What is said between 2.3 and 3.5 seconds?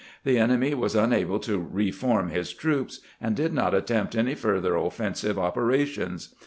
troops, and